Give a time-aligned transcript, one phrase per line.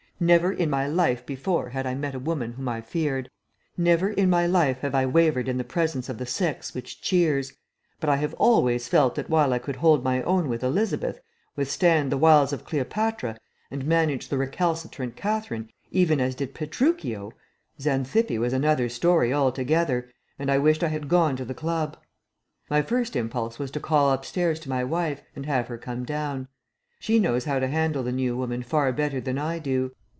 [0.23, 3.27] Never in my life before had I met a woman whom I feared.
[3.75, 7.53] Never in my life have I wavered in the presence of the sex which cheers,
[7.99, 11.19] but I have always felt that while I could hold my own with Elizabeth,
[11.55, 13.35] withstand the wiles of Cleopatra,
[13.71, 17.31] and manage the recalcitrant Katherine even as did Petruchio,
[17.81, 20.07] Xanthippe was another story altogether,
[20.37, 21.97] and I wished I had gone to the club.
[22.69, 26.03] My first impulse was to call up stairs to my wife and have her come
[26.03, 26.47] down.
[26.99, 29.93] She knows how to handle the new woman far better than I do.